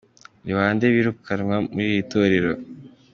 Ni 0.43 0.51
bande 0.57 0.85
birukanwa 0.95 1.55
muri 1.73 1.85
iri 1.93 2.03
torero?. 2.13 2.51